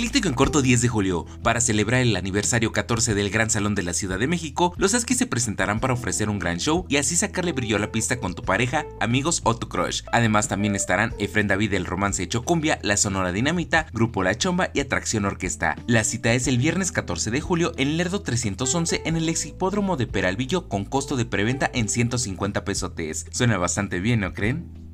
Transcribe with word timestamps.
Plástico 0.00 0.28
en 0.28 0.34
corto 0.34 0.62
10 0.62 0.80
de 0.80 0.88
julio. 0.88 1.26
Para 1.42 1.60
celebrar 1.60 2.00
el 2.00 2.16
aniversario 2.16 2.72
14 2.72 3.14
del 3.14 3.28
Gran 3.28 3.50
Salón 3.50 3.74
de 3.74 3.82
la 3.82 3.92
Ciudad 3.92 4.18
de 4.18 4.26
México, 4.26 4.72
los 4.78 4.94
Askis 4.94 5.18
se 5.18 5.26
presentarán 5.26 5.78
para 5.78 5.92
ofrecer 5.92 6.30
un 6.30 6.38
gran 6.38 6.56
show 6.56 6.86
y 6.88 6.96
así 6.96 7.16
sacarle 7.16 7.52
brillo 7.52 7.76
a 7.76 7.78
la 7.80 7.92
pista 7.92 8.18
con 8.18 8.34
tu 8.34 8.42
pareja, 8.42 8.86
amigos 8.98 9.42
o 9.44 9.54
tu 9.54 9.68
crush. 9.68 10.00
Además 10.10 10.48
también 10.48 10.74
estarán 10.74 11.12
Efren 11.18 11.48
David 11.48 11.72
del 11.72 11.84
Romance 11.84 12.22
Hecho 12.22 12.42
Cumbia, 12.44 12.78
La 12.82 12.96
Sonora 12.96 13.30
Dinamita, 13.30 13.88
Grupo 13.92 14.22
La 14.22 14.34
Chomba 14.34 14.70
y 14.72 14.80
Atracción 14.80 15.26
Orquesta. 15.26 15.76
La 15.86 16.02
cita 16.02 16.32
es 16.32 16.48
el 16.48 16.56
viernes 16.56 16.92
14 16.92 17.30
de 17.30 17.42
julio 17.42 17.72
en 17.76 17.98
Lerdo 17.98 18.22
311 18.22 19.02
en 19.04 19.16
el 19.18 19.28
Exhipódromo 19.28 19.98
de 19.98 20.06
Peralvillo 20.06 20.66
con 20.66 20.86
costo 20.86 21.16
de 21.16 21.26
preventa 21.26 21.70
en 21.74 21.90
150 21.90 22.64
pesotes. 22.64 23.26
Suena 23.32 23.58
bastante 23.58 24.00
bien, 24.00 24.20
¿no 24.20 24.32
creen? 24.32 24.89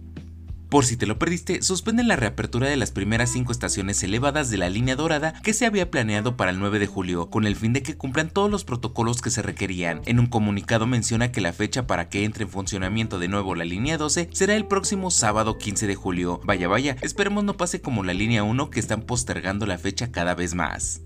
Por 0.69 0.85
si 0.85 0.97
te 0.97 1.07
lo 1.07 1.19
perdiste, 1.19 1.63
suspenden 1.63 2.09
la 2.09 2.17
reapertura 2.17 2.69
de 2.69 2.77
las 2.77 2.91
primeras 2.91 3.31
cinco 3.31 3.53
estaciones 3.53 4.03
elevadas 4.03 4.51
de 4.51 4.57
la 4.57 4.69
línea 4.69 4.97
dorada 4.97 5.41
que 5.45 5.53
se 5.53 5.65
había 5.65 5.91
planeado 5.93 6.37
para 6.37 6.51
el 6.51 6.59
9 6.59 6.81
de 6.81 6.89
julio, 6.89 7.31
con 7.31 7.47
el 7.47 7.55
fin 7.55 7.73
de 7.73 7.83
que 7.83 7.97
cumplan 7.97 8.31
todos 8.31 8.51
los 8.51 8.65
protocolos 8.65 9.23
que 9.23 9.31
se 9.31 9.43
requerían. 9.43 10.03
En 10.07 10.19
un 10.19 10.27
comunicado 10.27 10.87
menciona 10.89 11.31
que 11.31 11.41
la 11.41 11.53
fecha 11.53 11.87
para 11.87 12.09
que 12.09 12.25
entre 12.25 12.45
en 12.45 12.51
funcionamiento 12.51 13.21
de 13.21 13.29
nuevo 13.29 13.55
la 13.55 13.65
línea 13.65 13.97
12 13.97 14.29
será 14.33 14.57
el 14.57 14.67
próximo 14.67 15.13
sábado 15.13 15.57
15 15.57 15.87
de 15.87 15.95
julio. 15.95 16.41
Vaya 16.45 16.67
vaya, 16.67 16.97
esperemos 17.01 17.45
no 17.45 17.57
pase 17.57 17.81
como 17.81 18.03
la 18.03 18.15
línea 18.15 18.43
1 18.43 18.71
que 18.71 18.81
están 18.81 19.03
postergando 19.03 19.67
la 19.67 19.79
fecha 19.79 20.11
cada 20.11 20.35
vez 20.35 20.55
más. 20.55 21.06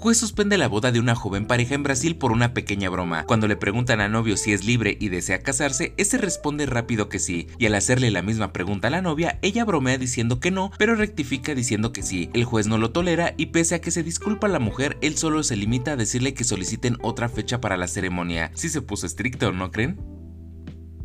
Juez 0.00 0.16
suspende 0.16 0.56
la 0.56 0.66
boda 0.66 0.92
de 0.92 0.98
una 0.98 1.14
joven 1.14 1.44
pareja 1.46 1.74
en 1.74 1.82
Brasil 1.82 2.16
por 2.16 2.32
una 2.32 2.54
pequeña 2.54 2.88
broma. 2.88 3.26
Cuando 3.26 3.46
le 3.46 3.56
preguntan 3.56 4.00
a 4.00 4.08
novio 4.08 4.38
si 4.38 4.54
es 4.54 4.64
libre 4.64 4.96
y 4.98 5.10
desea 5.10 5.42
casarse, 5.42 5.92
ese 5.98 6.16
responde 6.16 6.64
rápido 6.64 7.10
que 7.10 7.18
sí, 7.18 7.48
y 7.58 7.66
al 7.66 7.74
hacerle 7.74 8.10
la 8.10 8.22
misma 8.22 8.50
pregunta 8.50 8.88
a 8.88 8.90
la 8.90 9.02
novia, 9.02 9.38
ella 9.42 9.66
bromea 9.66 9.98
diciendo 9.98 10.40
que 10.40 10.50
no, 10.50 10.70
pero 10.78 10.94
rectifica 10.94 11.54
diciendo 11.54 11.92
que 11.92 12.02
sí. 12.02 12.30
El 12.32 12.44
juez 12.44 12.66
no 12.66 12.78
lo 12.78 12.92
tolera 12.92 13.34
y 13.36 13.46
pese 13.46 13.74
a 13.74 13.82
que 13.82 13.90
se 13.90 14.02
disculpa 14.02 14.46
a 14.46 14.50
la 14.50 14.58
mujer, 14.58 14.96
él 15.02 15.18
solo 15.18 15.42
se 15.42 15.56
limita 15.56 15.92
a 15.92 15.96
decirle 15.96 16.32
que 16.32 16.44
soliciten 16.44 16.96
otra 17.02 17.28
fecha 17.28 17.60
para 17.60 17.76
la 17.76 17.86
ceremonia. 17.86 18.52
Si 18.54 18.70
se 18.70 18.80
puso 18.80 19.04
estricto, 19.04 19.52
¿no 19.52 19.70
creen? 19.70 20.09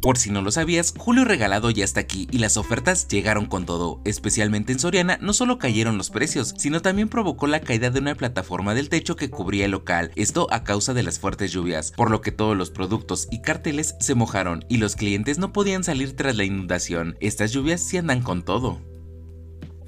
Por 0.05 0.19
si 0.19 0.29
no 0.29 0.43
lo 0.43 0.51
sabías, 0.51 0.93
Julio 0.95 1.25
Regalado 1.25 1.71
ya 1.71 1.83
está 1.83 2.01
aquí 2.01 2.27
y 2.29 2.37
las 2.37 2.57
ofertas 2.57 3.07
llegaron 3.07 3.47
con 3.47 3.65
todo. 3.65 4.01
Especialmente 4.05 4.71
en 4.71 4.77
Soriana 4.77 5.17
no 5.19 5.33
solo 5.33 5.57
cayeron 5.57 5.97
los 5.97 6.11
precios, 6.11 6.53
sino 6.59 6.79
también 6.83 7.09
provocó 7.09 7.47
la 7.47 7.59
caída 7.59 7.89
de 7.89 8.01
una 8.01 8.13
plataforma 8.13 8.75
del 8.75 8.89
techo 8.89 9.15
que 9.15 9.31
cubría 9.31 9.65
el 9.65 9.71
local, 9.71 10.11
esto 10.15 10.45
a 10.51 10.63
causa 10.63 10.93
de 10.93 11.01
las 11.01 11.17
fuertes 11.17 11.51
lluvias, 11.51 11.91
por 11.91 12.11
lo 12.11 12.21
que 12.21 12.31
todos 12.31 12.55
los 12.55 12.69
productos 12.69 13.27
y 13.31 13.41
carteles 13.41 13.95
se 13.99 14.13
mojaron 14.13 14.63
y 14.69 14.77
los 14.77 14.95
clientes 14.95 15.39
no 15.39 15.51
podían 15.51 15.83
salir 15.83 16.15
tras 16.15 16.35
la 16.35 16.43
inundación. 16.43 17.17
Estas 17.19 17.51
lluvias 17.51 17.81
sí 17.81 17.97
andan 17.97 18.21
con 18.21 18.45
todo. 18.45 18.79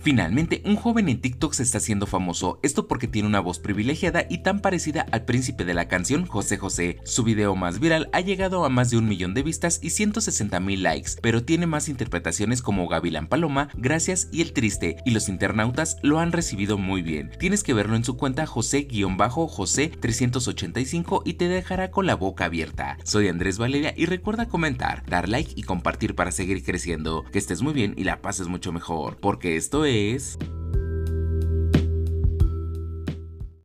Finalmente, 0.07 0.63
un 0.63 0.77
joven 0.77 1.09
en 1.09 1.19
TikTok 1.19 1.51
se 1.51 1.63
está 1.63 1.79
haciendo 1.79 2.07
famoso, 2.07 2.61
esto 2.63 2.87
porque 2.87 3.09
tiene 3.09 3.27
una 3.27 3.41
voz 3.41 3.59
privilegiada 3.59 4.25
y 4.29 4.37
tan 4.37 4.61
parecida 4.61 5.05
al 5.11 5.25
príncipe 5.25 5.65
de 5.65 5.73
la 5.73 5.89
canción 5.89 6.25
José 6.25 6.55
José. 6.55 7.01
Su 7.03 7.25
video 7.25 7.57
más 7.57 7.81
viral 7.81 8.09
ha 8.13 8.21
llegado 8.21 8.63
a 8.63 8.69
más 8.69 8.89
de 8.89 8.95
un 8.95 9.09
millón 9.09 9.33
de 9.33 9.43
vistas 9.43 9.81
y 9.83 9.89
160 9.89 10.61
mil 10.61 10.81
likes, 10.81 11.15
pero 11.21 11.43
tiene 11.43 11.67
más 11.67 11.89
interpretaciones 11.89 12.61
como 12.61 12.87
Gavilán 12.87 13.27
Paloma, 13.27 13.67
Gracias 13.75 14.29
y 14.31 14.39
El 14.39 14.53
Triste, 14.53 14.95
y 15.03 15.11
los 15.11 15.27
internautas 15.27 15.97
lo 16.03 16.19
han 16.19 16.31
recibido 16.31 16.77
muy 16.77 17.01
bien. 17.01 17.29
Tienes 17.37 17.61
que 17.61 17.73
verlo 17.73 17.97
en 17.97 18.05
su 18.05 18.15
cuenta 18.15 18.45
José-José385 18.45 21.23
y 21.25 21.33
te 21.33 21.49
dejará 21.49 21.91
con 21.91 22.05
la 22.05 22.15
boca 22.15 22.45
abierta. 22.45 22.97
Soy 23.03 23.27
Andrés 23.27 23.57
Valeria 23.57 23.93
y 23.97 24.05
recuerda 24.05 24.47
comentar, 24.47 25.03
dar 25.05 25.27
like 25.27 25.51
y 25.57 25.63
compartir 25.63 26.15
para 26.15 26.31
seguir 26.31 26.63
creciendo. 26.63 27.25
Que 27.25 27.39
estés 27.39 27.61
muy 27.61 27.73
bien 27.73 27.93
y 27.97 28.05
la 28.05 28.21
pases 28.21 28.47
mucho 28.47 28.71
mejor, 28.71 29.17
porque 29.19 29.57
esto 29.57 29.83
es... 29.83 29.96
says 29.97 30.37